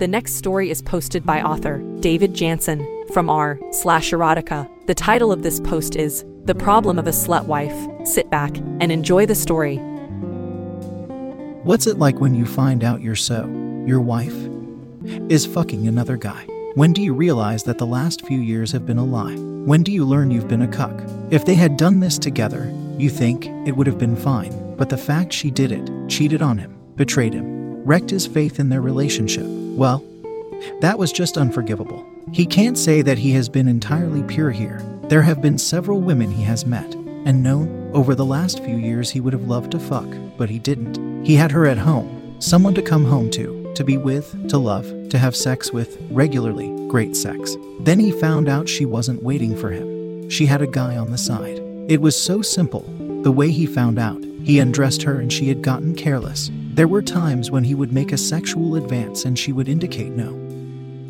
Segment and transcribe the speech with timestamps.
[0.00, 4.66] The next story is posted by author David Jansen from r slash erotica.
[4.86, 7.76] The title of this post is The Problem of a Slut Wife.
[8.06, 9.76] Sit back and enjoy the story.
[11.64, 13.44] What's it like when you find out your so,
[13.86, 14.34] your wife,
[15.28, 16.46] is fucking another guy?
[16.76, 19.36] When do you realize that the last few years have been a lie?
[19.36, 20.98] When do you learn you've been a cuck?
[21.30, 24.76] If they had done this together, you think it would have been fine.
[24.78, 28.70] But the fact she did it, cheated on him, betrayed him, wrecked his faith in
[28.70, 29.44] their relationship,
[29.80, 30.04] well,
[30.82, 32.06] that was just unforgivable.
[32.32, 34.82] He can't say that he has been entirely pure here.
[35.04, 39.08] There have been several women he has met and known over the last few years
[39.08, 40.06] he would have loved to fuck,
[40.36, 41.24] but he didn't.
[41.24, 44.84] He had her at home, someone to come home to, to be with, to love,
[45.08, 47.56] to have sex with, regularly, great sex.
[47.80, 50.28] Then he found out she wasn't waiting for him.
[50.28, 51.58] She had a guy on the side.
[51.88, 52.84] It was so simple.
[53.22, 56.50] The way he found out, he undressed her and she had gotten careless.
[56.74, 60.32] There were times when he would make a sexual advance and she would indicate no.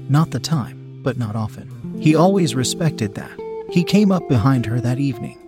[0.09, 1.99] Not the time, but not often.
[2.01, 3.39] He always respected that.
[3.71, 5.39] He came up behind her that evening,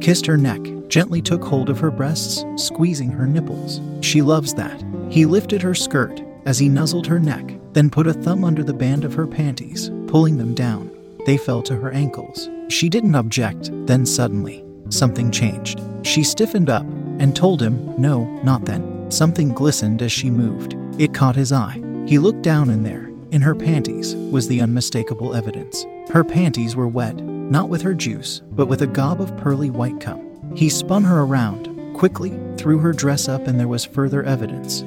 [0.00, 3.80] kissed her neck, gently took hold of her breasts, squeezing her nipples.
[4.02, 4.82] She loves that.
[5.10, 8.74] He lifted her skirt as he nuzzled her neck, then put a thumb under the
[8.74, 10.90] band of her panties, pulling them down.
[11.26, 12.48] They fell to her ankles.
[12.68, 15.80] She didn't object, then suddenly, something changed.
[16.02, 16.86] She stiffened up
[17.22, 19.08] and told him, No, not then.
[19.08, 20.74] Something glistened as she moved.
[21.00, 21.80] It caught his eye.
[22.04, 25.86] He looked down, and there, in her panties, was the unmistakable evidence.
[26.10, 30.00] Her panties were wet, not with her juice, but with a gob of pearly white
[30.00, 30.52] cum.
[30.56, 34.84] He spun her around, quickly, threw her dress up, and there was further evidence.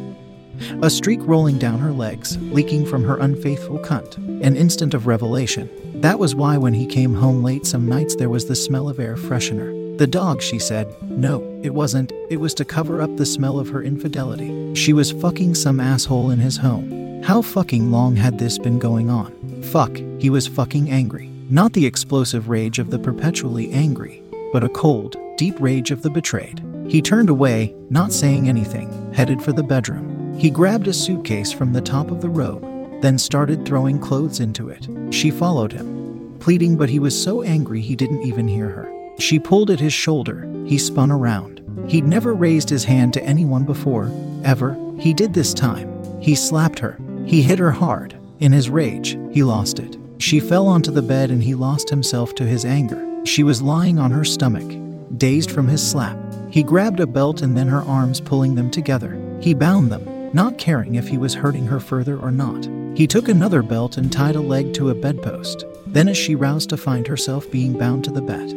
[0.82, 4.18] A streak rolling down her legs, leaking from her unfaithful cunt.
[4.44, 5.70] An instant of revelation.
[6.02, 9.00] That was why when he came home late some nights there was the smell of
[9.00, 9.75] air freshener.
[9.98, 10.94] The dog, she said.
[11.04, 12.12] No, it wasn't.
[12.30, 14.76] It was to cover up the smell of her infidelity.
[14.76, 17.24] She was fucking some asshole in his home.
[17.24, 19.62] How fucking long had this been going on?
[19.64, 21.30] Fuck, he was fucking angry.
[21.50, 26.10] Not the explosive rage of the perpetually angry, but a cold, deep rage of the
[26.10, 26.62] betrayed.
[26.90, 30.36] He turned away, not saying anything, headed for the bedroom.
[30.38, 34.68] He grabbed a suitcase from the top of the robe, then started throwing clothes into
[34.70, 34.88] it.
[35.12, 38.95] She followed him, pleading, but he was so angry he didn't even hear her.
[39.20, 40.48] She pulled at his shoulder.
[40.66, 41.62] He spun around.
[41.88, 44.12] He'd never raised his hand to anyone before,
[44.44, 44.78] ever.
[45.00, 45.92] He did this time.
[46.22, 47.00] He slapped her.
[47.26, 48.18] He hit her hard.
[48.40, 49.98] In his rage, he lost it.
[50.18, 53.06] She fell onto the bed and he lost himself to his anger.
[53.26, 54.72] She was lying on her stomach,
[55.18, 56.18] dazed from his slap.
[56.50, 59.20] He grabbed a belt and then her arms pulling them together.
[59.42, 62.68] He bound them, not caring if he was hurting her further or not.
[62.98, 65.66] He took another belt and tied a leg to a bedpost.
[65.88, 68.54] Then, as she roused to find herself being bound to the bed,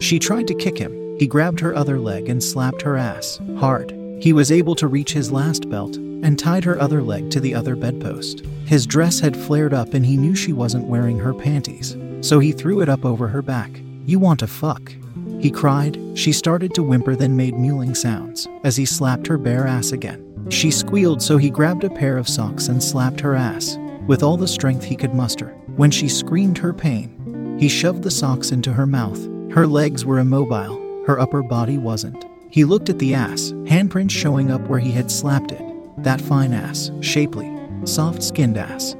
[0.00, 1.16] she tried to kick him.
[1.18, 3.92] He grabbed her other leg and slapped her ass hard.
[4.20, 7.54] He was able to reach his last belt and tied her other leg to the
[7.54, 8.42] other bedpost.
[8.66, 12.52] His dress had flared up and he knew she wasn't wearing her panties, so he
[12.52, 13.70] threw it up over her back.
[14.06, 14.92] You want to fuck?
[15.40, 15.98] He cried.
[16.14, 20.24] She started to whimper, then made mewling sounds as he slapped her bare ass again.
[20.50, 24.36] She squealed, so he grabbed a pair of socks and slapped her ass with all
[24.36, 25.48] the strength he could muster.
[25.76, 29.33] When she screamed her pain, he shoved the socks into her mouth.
[29.54, 32.24] Her legs were immobile, her upper body wasn't.
[32.50, 35.62] He looked at the ass, handprints showing up where he had slapped it.
[35.98, 38.96] That fine ass, shapely, soft skinned ass.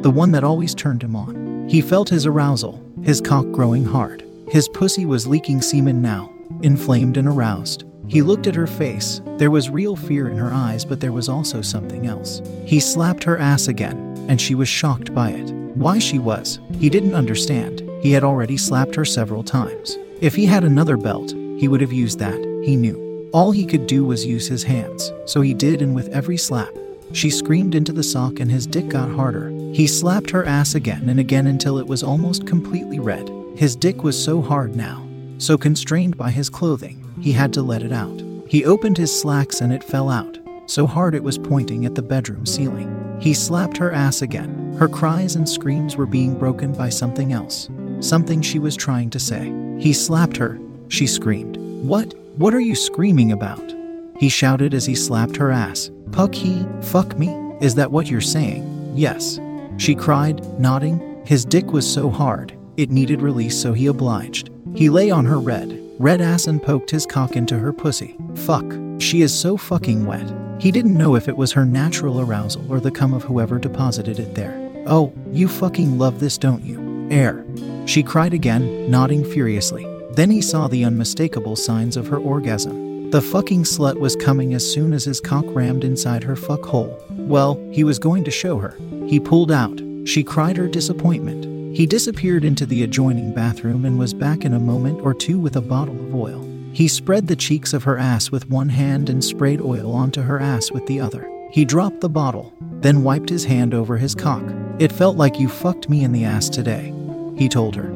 [0.00, 1.68] The one that always turned him on.
[1.68, 4.24] He felt his arousal, his cock growing hard.
[4.48, 6.32] His pussy was leaking semen now,
[6.62, 7.84] inflamed and aroused.
[8.08, 9.20] He looked at her face.
[9.36, 12.42] There was real fear in her eyes, but there was also something else.
[12.64, 15.52] He slapped her ass again, and she was shocked by it.
[15.76, 17.85] Why she was, he didn't understand.
[18.06, 19.98] He had already slapped her several times.
[20.20, 23.28] If he had another belt, he would have used that, he knew.
[23.32, 26.72] All he could do was use his hands, so he did, and with every slap,
[27.12, 29.48] She screamed into the sock and his dick got harder.
[29.72, 33.28] He slapped her ass again and again until it was almost completely red.
[33.56, 35.04] His dick was so hard now,
[35.38, 38.22] so constrained by his clothing, he had to let it out.
[38.46, 42.02] He opened his slacks and it fell out, so hard it was pointing at the
[42.02, 43.18] bedroom ceiling.
[43.20, 44.76] He slapped her ass again.
[44.78, 47.68] Her cries and screams were being broken by something else,
[48.06, 49.52] something she was trying to say.
[49.78, 50.58] He slapped her.
[50.88, 51.56] She screamed.
[51.56, 52.14] What?
[52.36, 53.74] What are you screaming about?
[54.18, 55.90] He shouted as he slapped her ass.
[56.12, 57.28] Puck he, fuck me?
[57.60, 58.92] Is that what you're saying?
[58.94, 59.38] Yes.
[59.78, 61.22] She cried, nodding.
[61.26, 64.50] His dick was so hard, it needed release, so he obliged.
[64.74, 68.16] He lay on her red, red ass and poked his cock into her pussy.
[68.34, 68.64] Fuck.
[68.98, 70.32] She is so fucking wet.
[70.58, 74.18] He didn't know if it was her natural arousal or the cum of whoever deposited
[74.18, 74.54] it there.
[74.86, 76.85] Oh, you fucking love this, don't you?
[77.10, 77.44] Air.
[77.86, 79.86] She cried again, nodding furiously.
[80.12, 83.10] Then he saw the unmistakable signs of her orgasm.
[83.10, 87.00] The fucking slut was coming as soon as his cock rammed inside her fuck hole.
[87.10, 88.76] Well, he was going to show her.
[89.06, 89.80] He pulled out.
[90.04, 91.76] She cried her disappointment.
[91.76, 95.56] He disappeared into the adjoining bathroom and was back in a moment or two with
[95.56, 96.44] a bottle of oil.
[96.72, 100.40] He spread the cheeks of her ass with one hand and sprayed oil onto her
[100.40, 101.30] ass with the other.
[101.50, 104.42] He dropped the bottle, then wiped his hand over his cock.
[104.78, 106.92] It felt like you fucked me in the ass today,
[107.36, 107.90] he told her.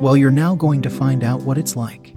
[0.00, 2.12] Well, you're now going to find out what it's like.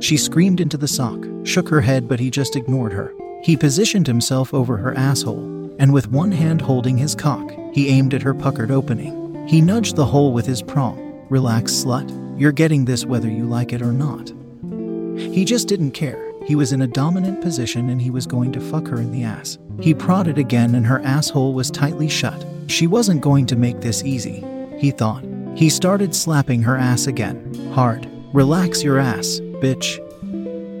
[0.00, 3.12] She screamed into the sock, shook her head, but he just ignored her.
[3.42, 8.14] He positioned himself over her asshole, and with one hand holding his cock, he aimed
[8.14, 9.46] at her puckered opening.
[9.46, 11.26] He nudged the hole with his prong.
[11.28, 12.10] Relax, slut.
[12.40, 14.32] You're getting this whether you like it or not.
[15.18, 16.32] He just didn't care.
[16.46, 19.24] He was in a dominant position and he was going to fuck her in the
[19.24, 19.58] ass.
[19.80, 22.46] He prodded again and her asshole was tightly shut.
[22.66, 24.44] She wasn't going to make this easy,
[24.78, 25.24] he thought.
[25.54, 27.72] He started slapping her ass again.
[27.74, 28.08] Hard.
[28.32, 30.00] Relax your ass, bitch.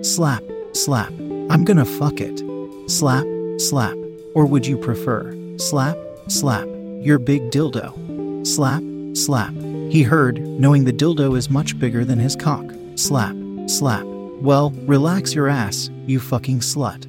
[0.04, 0.42] Slap,
[0.72, 1.12] slap.
[1.50, 2.42] I'm gonna fuck it.
[2.90, 3.24] Slap,
[3.58, 3.96] slap.
[4.34, 5.96] Or would you prefer slap,
[6.26, 6.66] slap,
[7.00, 8.44] your big dildo?
[8.44, 8.82] Slap,
[9.16, 9.54] slap.
[9.90, 12.64] He heard, knowing the dildo is much bigger than his cock.
[12.96, 14.04] Slap, slap.
[14.40, 17.06] Well, relax your ass, you fucking slut.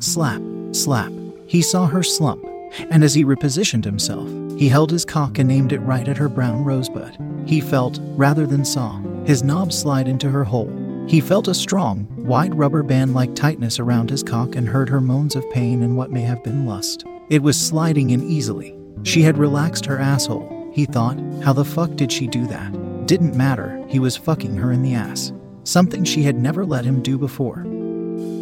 [0.00, 0.40] Slap,
[0.72, 1.12] slap.
[1.46, 2.44] He saw her slump,
[2.90, 4.28] and as he repositioned himself,
[4.58, 7.16] he held his cock and aimed it right at her brown rosebud.
[7.46, 10.72] He felt, rather than saw, his knob slide into her hole.
[11.08, 15.00] He felt a strong, wide rubber band like tightness around his cock and heard her
[15.00, 17.04] moans of pain and what may have been lust.
[17.30, 18.76] It was sliding in easily.
[19.04, 20.70] She had relaxed her asshole.
[20.72, 23.06] He thought, how the fuck did she do that?
[23.06, 25.32] Didn't matter, he was fucking her in the ass.
[25.64, 27.64] Something she had never let him do before.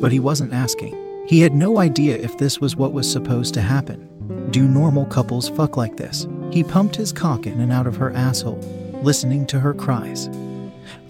[0.01, 1.25] But he wasn't asking.
[1.29, 4.09] He had no idea if this was what was supposed to happen.
[4.51, 6.27] Do normal couples fuck like this?
[6.51, 8.61] He pumped his cock in and out of her asshole,
[9.03, 10.29] listening to her cries.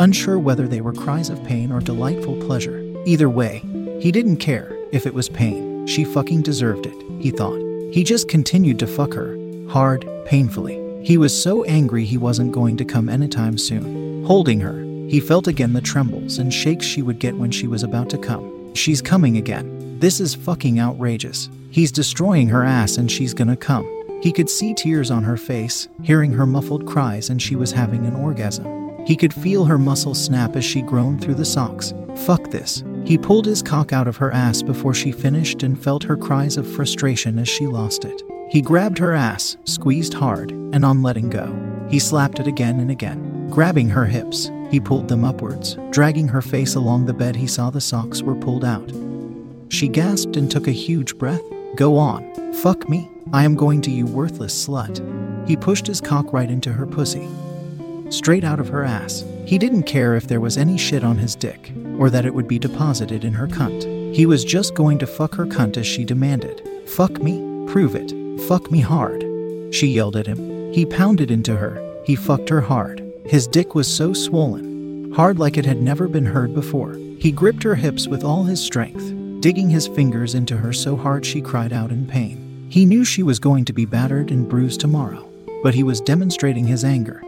[0.00, 2.82] Unsure whether they were cries of pain or delightful pleasure.
[3.06, 3.62] Either way,
[4.00, 5.86] he didn't care if it was pain.
[5.86, 7.60] She fucking deserved it, he thought.
[7.92, 9.36] He just continued to fuck her,
[9.68, 10.82] hard, painfully.
[11.04, 14.24] He was so angry he wasn't going to come anytime soon.
[14.24, 17.84] Holding her, he felt again the trembles and shakes she would get when she was
[17.84, 18.74] about to come.
[18.74, 19.85] She's coming again.
[19.98, 21.48] This is fucking outrageous.
[21.70, 23.90] He's destroying her ass and she's gonna come.
[24.22, 28.04] He could see tears on her face, hearing her muffled cries, and she was having
[28.04, 28.94] an orgasm.
[29.06, 31.94] He could feel her muscles snap as she groaned through the socks.
[32.26, 32.84] Fuck this.
[33.06, 36.58] He pulled his cock out of her ass before she finished and felt her cries
[36.58, 38.22] of frustration as she lost it.
[38.50, 41.54] He grabbed her ass, squeezed hard, and on letting go,
[41.88, 43.48] he slapped it again and again.
[43.48, 45.78] Grabbing her hips, he pulled them upwards.
[45.90, 48.92] Dragging her face along the bed, he saw the socks were pulled out.
[49.68, 51.42] She gasped and took a huge breath.
[51.74, 52.52] Go on.
[52.54, 53.10] Fuck me.
[53.32, 55.48] I am going to you, worthless slut.
[55.48, 57.28] He pushed his cock right into her pussy.
[58.10, 59.24] Straight out of her ass.
[59.44, 62.48] He didn't care if there was any shit on his dick, or that it would
[62.48, 64.14] be deposited in her cunt.
[64.14, 66.62] He was just going to fuck her cunt as she demanded.
[66.86, 67.40] Fuck me.
[67.66, 68.14] Prove it.
[68.42, 69.24] Fuck me hard.
[69.74, 70.72] She yelled at him.
[70.72, 71.82] He pounded into her.
[72.04, 73.02] He fucked her hard.
[73.24, 76.94] His dick was so swollen, hard like it had never been heard before.
[77.18, 81.24] He gripped her hips with all his strength digging his fingers into her so hard
[81.24, 82.66] she cried out in pain.
[82.70, 85.28] He knew she was going to be battered and bruised tomorrow,
[85.62, 87.22] but he was demonstrating his anger,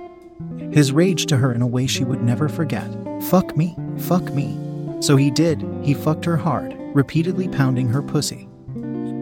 [0.73, 2.91] his rage to her in a way she would never forget.
[3.25, 4.59] Fuck me, fuck me.
[5.01, 8.49] So he did, he fucked her hard, repeatedly pounding her pussy.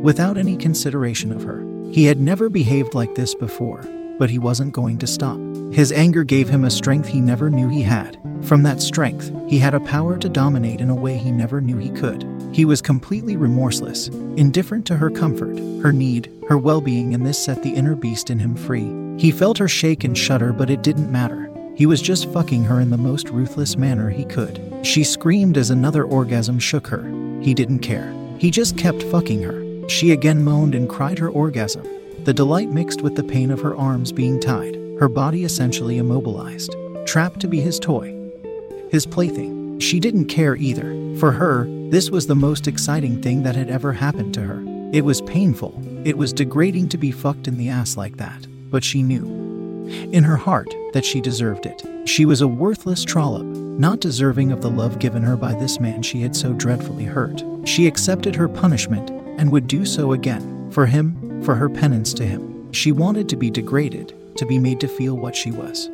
[0.02, 1.64] Without any consideration of her.
[1.90, 3.83] He had never behaved like this before,
[4.19, 5.38] but he wasn't going to stop.
[5.73, 8.19] His anger gave him a strength he never knew he had.
[8.43, 11.76] From that strength, he had a power to dominate in a way he never knew
[11.76, 12.26] he could.
[12.52, 17.42] He was completely remorseless, indifferent to her comfort, her need, her well being, and this
[17.42, 18.90] set the inner beast in him free.
[19.18, 21.50] He felt her shake and shudder, but it didn't matter.
[21.76, 24.62] He was just fucking her in the most ruthless manner he could.
[24.82, 27.04] She screamed as another orgasm shook her.
[27.40, 28.12] He didn't care.
[28.38, 29.88] He just kept fucking her.
[29.88, 31.86] She again moaned and cried her orgasm.
[32.24, 36.74] The delight mixed with the pain of her arms being tied, her body essentially immobilized,
[37.06, 38.15] trapped to be his toy.
[38.90, 39.78] His plaything.
[39.81, 41.16] She didn't care either.
[41.19, 44.62] For her, this was the most exciting thing that had ever happened to her.
[44.93, 45.83] It was painful.
[46.05, 48.47] It was degrading to be fucked in the ass like that.
[48.71, 51.83] But she knew, in her heart, that she deserved it.
[52.09, 56.02] She was a worthless trollop, not deserving of the love given her by this man
[56.02, 57.43] she had so dreadfully hurt.
[57.64, 60.71] She accepted her punishment and would do so again.
[60.71, 62.73] For him, for her penance to him.
[62.73, 65.90] She wanted to be degraded, to be made to feel what she was.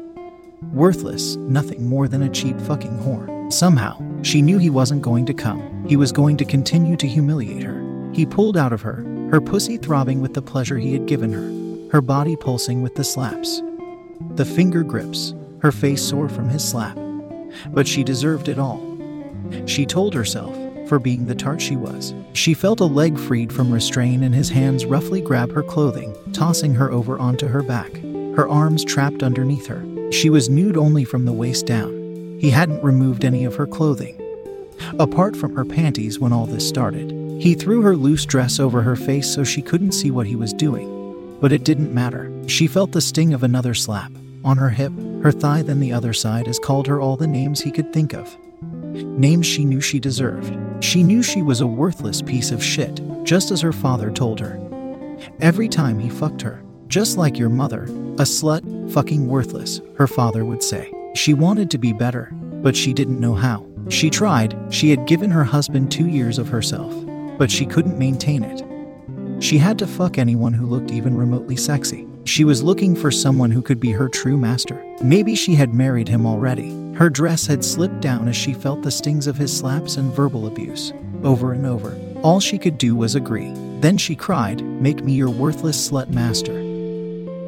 [0.71, 3.53] Worthless, nothing more than a cheap fucking whore.
[3.53, 5.85] Somehow, she knew he wasn't going to come.
[5.89, 7.83] He was going to continue to humiliate her.
[8.13, 11.91] He pulled out of her, her pussy throbbing with the pleasure he had given her,
[11.91, 13.63] her body pulsing with the slaps.
[14.37, 16.97] The finger grips, her face sore from his slap.
[17.69, 18.81] But she deserved it all.
[19.67, 20.57] She told herself,
[20.89, 22.15] for being the tart she was.
[22.33, 26.75] She felt a leg freed from restraint and his hands roughly grab her clothing, tossing
[26.75, 27.93] her over onto her back,
[28.37, 29.83] her arms trapped underneath her.
[30.13, 32.39] She was nude only from the waist down.
[32.39, 34.21] He hadn't removed any of her clothing.
[34.99, 38.95] Apart from her panties when all this started, he threw her loose dress over her
[38.95, 41.39] face so she couldn't see what he was doing.
[41.41, 42.31] But it didn't matter.
[42.47, 44.13] She felt the sting of another slap
[44.45, 44.93] on her hip,
[45.23, 48.13] her thigh, then the other side as called her all the names he could think
[48.13, 48.37] of.
[48.61, 50.55] Names she knew she deserved.
[50.85, 54.61] She knew she was a worthless piece of shit, just as her father told her.
[55.41, 60.45] Every time he fucked her, just like your mother, a slut, fucking worthless, her father
[60.45, 60.93] would say.
[61.15, 62.31] She wanted to be better,
[62.63, 63.67] but she didn't know how.
[63.89, 66.95] She tried, she had given her husband two years of herself,
[67.37, 68.63] but she couldn't maintain it.
[69.43, 72.07] She had to fuck anyone who looked even remotely sexy.
[72.25, 74.81] She was looking for someone who could be her true master.
[75.03, 76.71] Maybe she had married him already.
[76.95, 80.47] Her dress had slipped down as she felt the stings of his slaps and verbal
[80.47, 80.93] abuse.
[81.25, 81.99] Over and over.
[82.23, 83.53] All she could do was agree.
[83.81, 86.57] Then she cried, Make me your worthless slut master.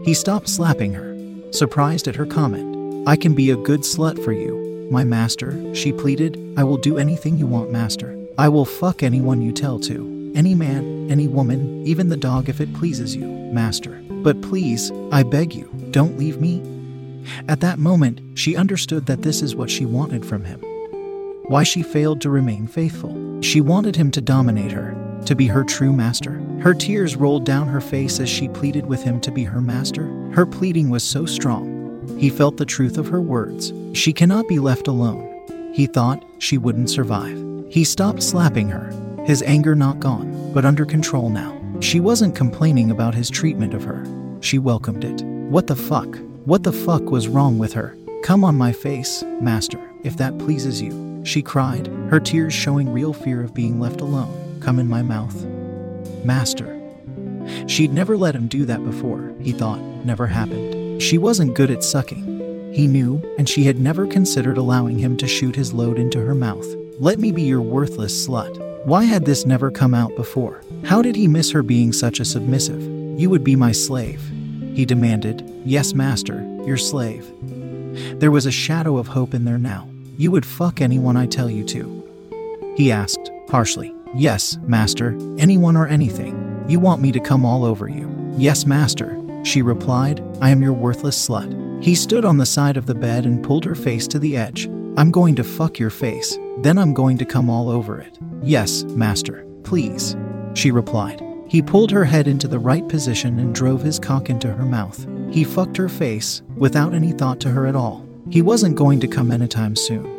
[0.05, 1.14] He stopped slapping her,
[1.55, 3.09] surprised at her comment.
[3.09, 6.39] I can be a good slut for you, my master, she pleaded.
[6.57, 8.19] I will do anything you want, master.
[8.37, 10.33] I will fuck anyone you tell to.
[10.35, 14.03] Any man, any woman, even the dog if it pleases you, master.
[14.11, 16.63] But please, I beg you, don't leave me.
[17.49, 20.61] At that moment, she understood that this is what she wanted from him.
[21.47, 23.41] Why she failed to remain faithful.
[23.43, 24.95] She wanted him to dominate her,
[25.27, 26.43] to be her true master.
[26.61, 30.24] Her tears rolled down her face as she pleaded with him to be her master.
[30.35, 32.19] Her pleading was so strong.
[32.19, 33.73] He felt the truth of her words.
[33.93, 35.73] She cannot be left alone.
[35.73, 37.39] He thought she wouldn't survive.
[37.71, 38.91] He stopped slapping her,
[39.25, 41.57] his anger not gone, but under control now.
[41.79, 44.05] She wasn't complaining about his treatment of her.
[44.41, 45.23] She welcomed it.
[45.23, 46.19] What the fuck?
[46.47, 47.97] What the fuck was wrong with her?
[48.25, 51.23] Come on my face, master, if that pleases you.
[51.25, 54.61] She cried, her tears showing real fear of being left alone.
[54.61, 55.45] Come in my mouth.
[56.25, 56.84] Master.
[57.67, 61.03] She'd never let him do that before, he thought, never happened.
[61.03, 62.73] She wasn't good at sucking.
[62.73, 66.35] He knew, and she had never considered allowing him to shoot his load into her
[66.35, 66.67] mouth.
[66.99, 68.61] Let me be your worthless slut.
[68.85, 70.61] Why had this never come out before?
[70.85, 72.83] How did he miss her being such a submissive?
[73.19, 74.21] You would be my slave.
[74.75, 75.49] He demanded.
[75.65, 77.31] Yes, master, your slave.
[78.19, 79.89] There was a shadow of hope in there now.
[80.17, 82.75] You would fuck anyone I tell you to.
[82.77, 83.95] He asked, harshly.
[84.17, 86.44] Yes, master, anyone or anything.
[86.67, 88.11] You want me to come all over you.
[88.39, 90.23] Yes, master, she replied.
[90.41, 91.83] I am your worthless slut.
[91.83, 94.67] He stood on the side of the bed and pulled her face to the edge.
[94.97, 98.19] I'm going to fuck your face, then I'm going to come all over it.
[98.43, 100.17] Yes, master, please,
[100.55, 101.23] she replied.
[101.49, 105.07] He pulled her head into the right position and drove his cock into her mouth.
[105.31, 108.07] He fucked her face, without any thought to her at all.
[108.31, 110.11] He wasn't going to come anytime soon.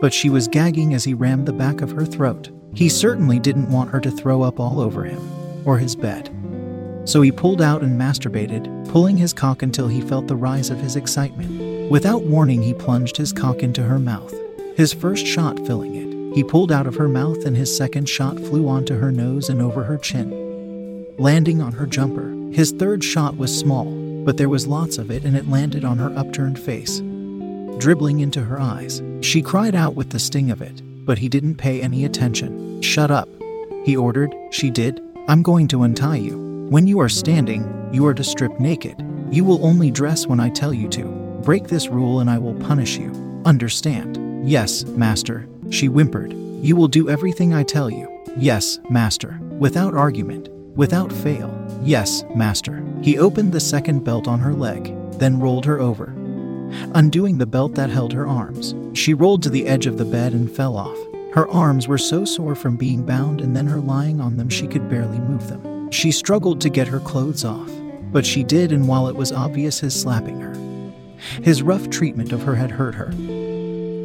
[0.00, 2.50] But she was gagging as he rammed the back of her throat.
[2.74, 5.20] He certainly didn't want her to throw up all over him,
[5.64, 6.30] or his bed.
[7.04, 10.80] So he pulled out and masturbated, pulling his cock until he felt the rise of
[10.80, 11.90] his excitement.
[11.90, 14.34] Without warning, he plunged his cock into her mouth,
[14.76, 16.34] his first shot filling it.
[16.34, 19.60] He pulled out of her mouth, and his second shot flew onto her nose and
[19.60, 22.34] over her chin, landing on her jumper.
[22.52, 23.84] His third shot was small,
[24.24, 27.00] but there was lots of it, and it landed on her upturned face,
[27.78, 29.02] dribbling into her eyes.
[29.20, 32.80] She cried out with the sting of it, but he didn't pay any attention.
[32.80, 33.28] Shut up,
[33.84, 34.34] he ordered.
[34.50, 35.02] She did.
[35.26, 36.68] I'm going to untie you.
[36.68, 39.02] When you are standing, you are to strip naked.
[39.30, 41.04] You will only dress when I tell you to.
[41.42, 43.10] Break this rule and I will punish you.
[43.46, 44.18] Understand?
[44.46, 46.34] Yes, master, she whimpered.
[46.34, 48.06] You will do everything I tell you.
[48.36, 49.38] Yes, master.
[49.58, 50.50] Without argument.
[50.76, 51.50] Without fail.
[51.82, 52.84] Yes, master.
[53.00, 56.12] He opened the second belt on her leg, then rolled her over.
[56.94, 60.34] Undoing the belt that held her arms, she rolled to the edge of the bed
[60.34, 60.98] and fell off.
[61.34, 64.68] Her arms were so sore from being bound and then her lying on them she
[64.68, 65.90] could barely move them.
[65.90, 67.68] She struggled to get her clothes off,
[68.12, 70.54] but she did, and while it was obvious his slapping her,
[71.42, 73.10] his rough treatment of her had hurt her.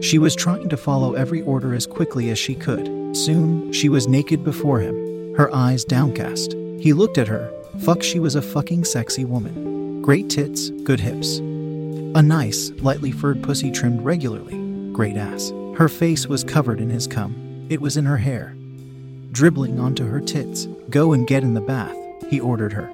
[0.02, 3.16] She was trying to follow every order as quickly as she could.
[3.16, 6.54] Soon, she was naked before him, her eyes downcast.
[6.80, 7.54] He looked at her.
[7.82, 10.02] Fuck, she was a fucking sexy woman.
[10.02, 11.38] Great tits, good hips.
[11.38, 14.58] A nice, lightly furred pussy trimmed regularly.
[14.94, 15.52] Great ass.
[15.80, 17.66] Her face was covered in his cum.
[17.70, 18.54] It was in her hair.
[19.32, 20.68] Dribbling onto her tits.
[20.90, 21.96] Go and get in the bath,
[22.30, 22.92] he ordered her.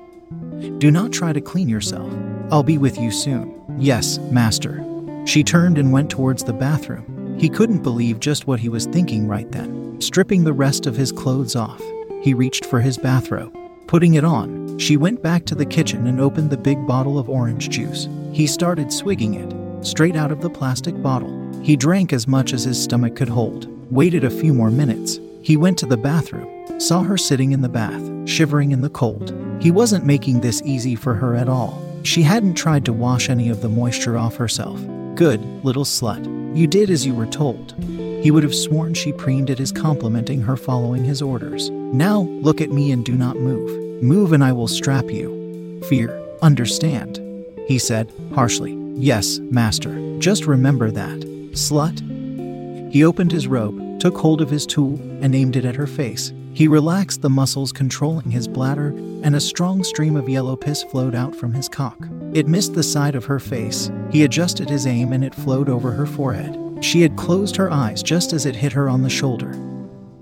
[0.77, 2.13] Do not try to clean yourself.
[2.51, 3.59] I'll be with you soon.
[3.79, 4.85] Yes, master.
[5.25, 7.35] She turned and went towards the bathroom.
[7.39, 9.99] He couldn't believe just what he was thinking right then.
[9.99, 11.81] Stripping the rest of his clothes off,
[12.21, 13.57] he reached for his bathrobe.
[13.87, 17.29] Putting it on, she went back to the kitchen and opened the big bottle of
[17.31, 18.07] orange juice.
[18.31, 21.44] He started swigging it, straight out of the plastic bottle.
[21.65, 25.19] He drank as much as his stomach could hold, waited a few more minutes.
[25.41, 29.33] He went to the bathroom, saw her sitting in the bath, shivering in the cold.
[29.59, 31.81] He wasn't making this easy for her at all.
[32.03, 34.79] She hadn't tried to wash any of the moisture off herself.
[35.15, 36.23] Good, little slut.
[36.55, 37.73] You did as you were told.
[38.21, 41.71] He would have sworn she preened at his complimenting her following his orders.
[41.71, 44.03] Now, look at me and do not move.
[44.03, 45.81] Move and I will strap you.
[45.89, 47.19] Fear, understand?
[47.67, 48.77] He said, harshly.
[48.93, 50.19] Yes, master.
[50.19, 51.34] Just remember that.
[51.55, 52.91] Slut.
[52.91, 56.31] He opened his robe, took hold of his tool, and aimed it at her face.
[56.53, 58.89] He relaxed the muscles controlling his bladder,
[59.23, 61.97] and a strong stream of yellow piss flowed out from his cock.
[62.33, 63.91] It missed the side of her face.
[64.09, 66.57] He adjusted his aim and it flowed over her forehead.
[66.81, 69.51] She had closed her eyes just as it hit her on the shoulder.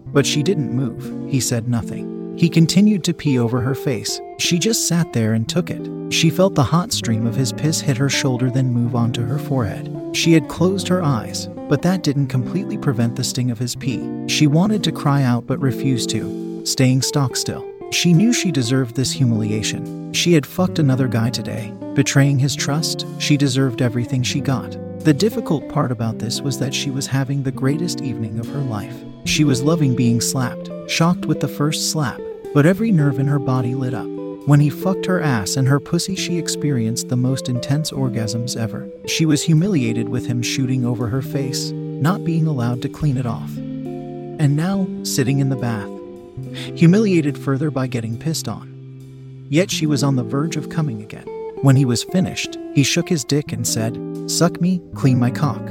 [0.07, 1.31] But she didn't move.
[1.31, 2.35] He said nothing.
[2.37, 4.19] He continued to pee over her face.
[4.39, 6.11] She just sat there and took it.
[6.11, 9.37] She felt the hot stream of his piss hit her shoulder, then move onto her
[9.37, 10.02] forehead.
[10.13, 14.07] She had closed her eyes, but that didn't completely prevent the sting of his pee.
[14.27, 17.67] She wanted to cry out but refused to, staying stock still.
[17.91, 20.13] She knew she deserved this humiliation.
[20.13, 21.73] She had fucked another guy today.
[21.95, 24.77] Betraying his trust, she deserved everything she got.
[24.99, 28.61] The difficult part about this was that she was having the greatest evening of her
[28.61, 28.95] life.
[29.25, 32.21] She was loving being slapped, shocked with the first slap,
[32.53, 34.12] but every nerve in her body lit up.
[34.45, 38.89] When he fucked her ass and her pussy, she experienced the most intense orgasms ever.
[39.07, 43.25] She was humiliated with him shooting over her face, not being allowed to clean it
[43.25, 43.55] off.
[43.55, 45.89] And now, sitting in the bath,
[46.77, 49.47] humiliated further by getting pissed on.
[49.49, 51.25] Yet she was on the verge of coming again.
[51.61, 53.97] When he was finished, he shook his dick and said,
[54.29, 55.61] Suck me, clean my cock.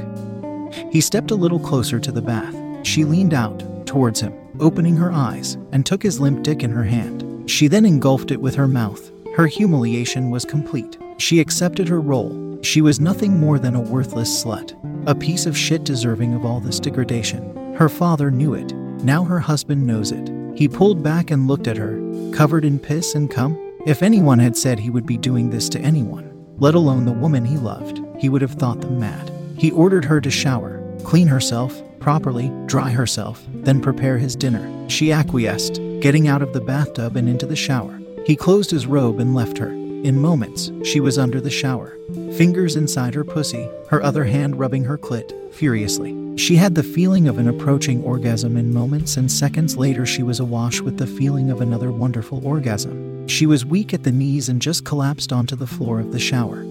[0.91, 2.55] He stepped a little closer to the bath.
[2.81, 6.85] She leaned out, towards him, opening her eyes, and took his limp dick in her
[6.85, 7.32] hand.
[7.45, 9.11] She then engulfed it with her mouth.
[9.35, 10.97] Her humiliation was complete.
[11.17, 12.59] She accepted her role.
[12.61, 14.73] She was nothing more than a worthless slut,
[15.07, 17.73] a piece of shit deserving of all this degradation.
[17.75, 18.73] Her father knew it.
[19.03, 20.31] Now her husband knows it.
[20.55, 21.99] He pulled back and looked at her,
[22.31, 23.59] covered in piss and cum.
[23.85, 27.43] If anyone had said he would be doing this to anyone, let alone the woman
[27.43, 29.31] he loved, he would have thought them mad.
[29.57, 34.69] He ordered her to shower, clean herself, properly, dry herself, then prepare his dinner.
[34.89, 37.97] She acquiesced, getting out of the bathtub and into the shower.
[38.25, 39.69] He closed his robe and left her.
[39.69, 41.97] In moments, she was under the shower,
[42.35, 46.13] fingers inside her pussy, her other hand rubbing her clit, furiously.
[46.35, 50.41] She had the feeling of an approaching orgasm in moments, and seconds later, she was
[50.41, 53.25] awash with the feeling of another wonderful orgasm.
[53.29, 56.65] She was weak at the knees and just collapsed onto the floor of the shower.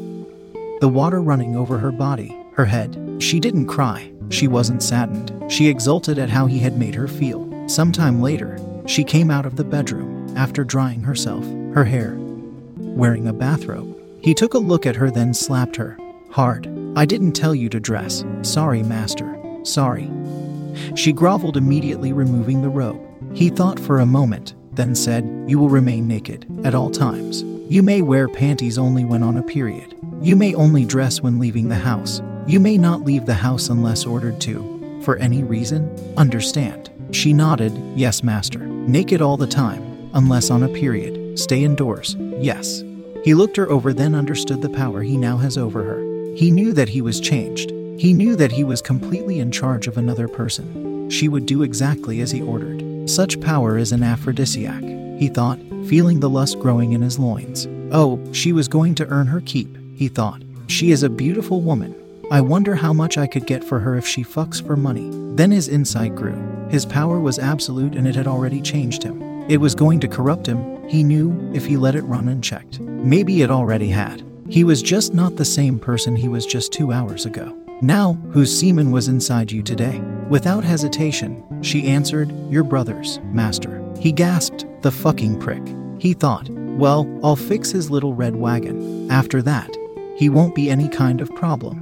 [0.82, 3.16] The water running over her body, her head.
[3.18, 4.12] She didn't cry.
[4.28, 5.50] She wasn't saddened.
[5.50, 7.48] She exulted at how he had made her feel.
[7.66, 12.16] Sometime later, she came out of the bedroom after drying herself, her hair,
[12.76, 13.98] wearing a bathrobe.
[14.22, 15.98] He took a look at her, then slapped her
[16.32, 16.66] hard.
[16.96, 18.24] I didn't tell you to dress.
[18.42, 19.38] Sorry, master.
[19.64, 20.10] Sorry.
[20.96, 23.00] She groveled immediately, removing the robe.
[23.34, 27.42] He thought for a moment, then said, You will remain naked at all times.
[27.70, 29.94] You may wear panties only when on a period.
[30.20, 32.22] You may only dress when leaving the house.
[32.46, 35.00] You may not leave the house unless ordered to.
[35.04, 35.90] For any reason?
[36.16, 36.90] Understand.
[37.12, 38.61] She nodded, Yes, master.
[38.88, 41.38] Naked all the time, unless on a period.
[41.38, 42.16] Stay indoors.
[42.38, 42.82] Yes.
[43.24, 46.34] He looked her over, then understood the power he now has over her.
[46.34, 47.70] He knew that he was changed.
[47.96, 51.08] He knew that he was completely in charge of another person.
[51.10, 53.08] She would do exactly as he ordered.
[53.08, 57.68] Such power is an aphrodisiac, he thought, feeling the lust growing in his loins.
[57.92, 60.42] Oh, she was going to earn her keep, he thought.
[60.66, 61.94] She is a beautiful woman.
[62.30, 65.10] I wonder how much I could get for her if she fucks for money.
[65.34, 66.66] Then his insight grew.
[66.70, 69.22] His power was absolute and it had already changed him.
[69.48, 72.80] It was going to corrupt him, he knew, if he let it run unchecked.
[72.80, 74.24] Maybe it already had.
[74.48, 77.56] He was just not the same person he was just two hours ago.
[77.80, 80.00] Now, whose semen was inside you today?
[80.28, 83.82] Without hesitation, she answered, Your brother's, master.
[83.98, 85.62] He gasped, The fucking prick.
[85.98, 89.10] He thought, well, I'll fix his little red wagon.
[89.10, 89.76] After that,
[90.16, 91.81] he won't be any kind of problem.